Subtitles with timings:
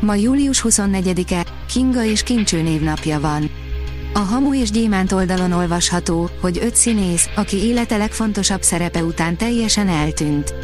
[0.00, 3.50] Ma július 24-e, Kinga és Kincső névnapja van.
[4.14, 9.88] A Hamu és Gyémánt oldalon olvasható, hogy öt színész, aki élete legfontosabb szerepe után teljesen
[9.88, 10.54] eltűnt.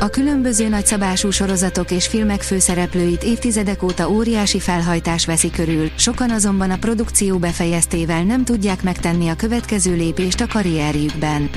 [0.00, 6.70] A különböző nagyszabású sorozatok és filmek főszereplőit évtizedek óta óriási felhajtás veszi körül, sokan azonban
[6.70, 11.50] a produkció befejeztével nem tudják megtenni a következő lépést a karrierjükben.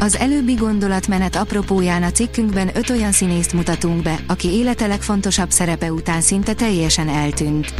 [0.00, 5.92] Az előbbi gondolatmenet apropóján a cikkünkben öt olyan színészt mutatunk be, aki élete legfontosabb szerepe
[5.92, 7.74] után szinte teljesen eltűnt.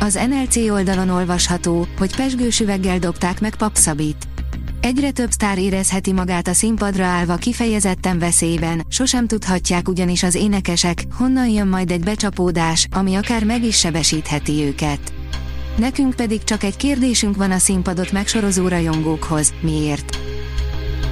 [0.00, 4.28] Az NLC oldalon olvasható, hogy pesgősüveggel dobták meg Papszabit.
[4.80, 11.02] Egyre több sztár érezheti magát a színpadra állva kifejezetten veszélyben, sosem tudhatják ugyanis az énekesek,
[11.12, 15.12] honnan jön majd egy becsapódás, ami akár meg is sebesítheti őket.
[15.76, 20.23] Nekünk pedig csak egy kérdésünk van a színpadot megsorozó rajongókhoz, miért?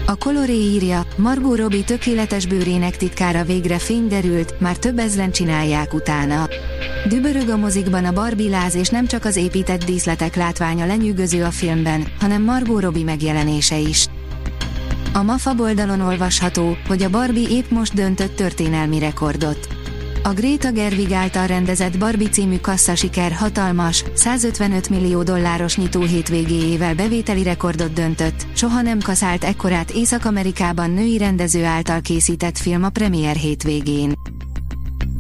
[0.06, 5.94] A Coloré írja, Margot Robbie tökéletes bőrének titkára végre fény derült, már több ezren csinálják
[5.94, 6.48] utána.
[7.08, 11.50] Dübörög a mozikban a Barbie láz és nem csak az épített díszletek látványa lenyűgöző a
[11.50, 14.06] filmben, hanem Margot Robbie megjelenése is.
[15.12, 19.81] A MAFA oldalon olvasható, hogy a Barbie épp most döntött történelmi rekordot.
[20.24, 22.56] A Greta Gerwig által rendezett Barbie című
[22.94, 30.90] siker hatalmas, 155 millió dolláros nyitó hétvégéjével bevételi rekordot döntött, soha nem kaszált ekkorát Észak-Amerikában
[30.90, 34.12] női rendező által készített film a premier hétvégén.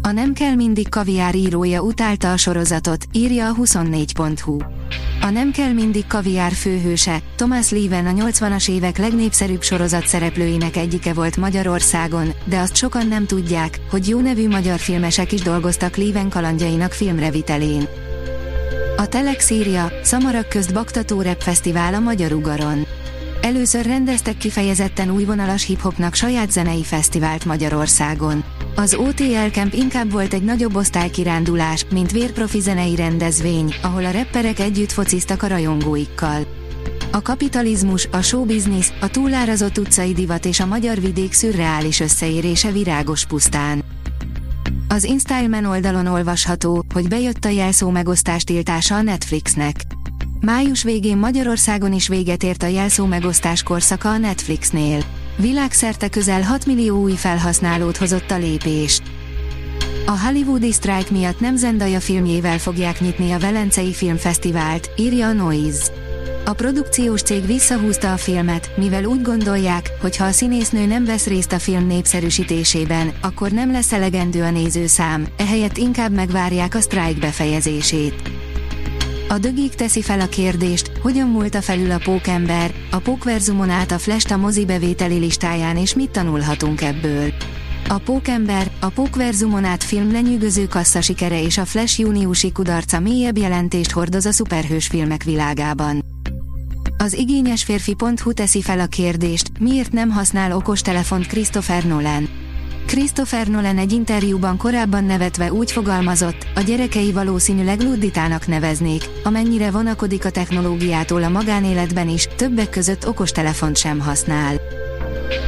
[0.04, 4.58] A Nem kell mindig kaviár írója utálta a sorozatot, írja a 24.hu.
[5.20, 11.12] A Nem kell mindig kaviár főhőse, Thomas Leven a 80-as évek legnépszerűbb sorozat szereplőinek egyike
[11.12, 16.28] volt Magyarországon, de azt sokan nem tudják, hogy jó nevű magyar filmesek is dolgoztak Leven
[16.28, 17.86] kalandjainak filmrevitelén.
[18.96, 22.86] A Telex írja, Szamarak közt Baktató Rep Fesztivál a Magyar Ugaron.
[23.42, 28.44] Először rendeztek kifejezetten újvonalas hiphopnak saját zenei fesztivált Magyarországon.
[28.74, 34.58] Az OTL Camp inkább volt egy nagyobb osztálykirándulás, mint vérprofi zenei rendezvény, ahol a rapperek
[34.58, 36.46] együtt fociztak a rajongóikkal.
[37.10, 43.26] A kapitalizmus, a showbiznisz, a túlárazott utcai divat és a magyar vidék szürreális összeérése virágos
[43.26, 43.84] pusztán.
[44.88, 49.76] Az InStyleman oldalon olvasható, hogy bejött a jelszó megosztás tiltása a Netflixnek.
[50.40, 55.02] Május végén Magyarországon is véget ért a jelszó megosztás korszaka a Netflixnél.
[55.36, 59.00] Világszerte közel 6 millió új felhasználót hozott a lépés.
[60.06, 65.82] A hollywoodi sztrájk miatt nem Zendaya filmjével fogják nyitni a Velencei Filmfesztivált, írja a Noise.
[66.44, 71.26] A produkciós cég visszahúzta a filmet, mivel úgy gondolják, hogy ha a színésznő nem vesz
[71.26, 77.18] részt a film népszerűsítésében, akkor nem lesz elegendő a nézőszám, ehelyett inkább megvárják a sztrájk
[77.18, 78.41] befejezését.
[79.32, 83.98] A dögik teszi fel a kérdést, hogyan múlta felül a pókember, a pókverzumon át a
[83.98, 87.32] Flash a mozi bevételi listáján és mit tanulhatunk ebből.
[87.88, 93.38] A Pókember, a Pókverzumon át film lenyűgöző kassza sikere és a Flash júniusi kudarca mélyebb
[93.38, 96.04] jelentést hordoz a szuperhős filmek világában.
[96.98, 102.41] Az igényes férfi.hu teszi fel a kérdést, miért nem használ okostelefont Christopher Nolan.
[102.92, 110.24] Christopher Nolan egy interjúban korábban nevetve úgy fogalmazott, a gyerekei valószínűleg ludditának neveznék, amennyire vonakodik
[110.24, 114.56] a technológiától a magánéletben is, többek között okostelefont sem használ.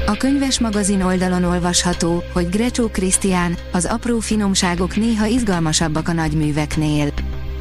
[0.07, 7.13] A könyves magazin oldalon olvasható, hogy Grecsó Krisztián, az apró finomságok néha izgalmasabbak a nagyműveknél.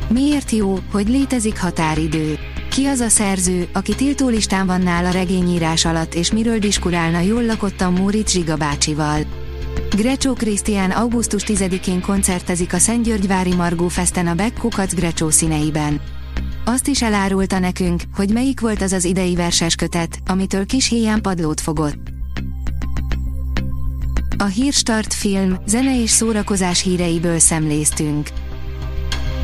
[0.10, 2.38] Miért jó, hogy létezik határidő?
[2.70, 7.94] Ki az a szerző, aki tiltólistán van nála regényírás alatt és miről diskurálna jól lakottan
[7.94, 9.43] Móricz Zsiga bácsival?
[9.96, 16.02] Grecsó Krisztián augusztus 10-én koncertezik a Szentgyörgyvári Margó Festen a Beck Kukac Grecsó színeiben.
[16.66, 21.22] Azt is elárulta nekünk, hogy melyik volt az az idei verses kötet, amitől kis héján
[21.22, 22.12] padlót fogott.
[24.38, 28.30] A Hírstart film, zene és szórakozás híreiből szemléztünk.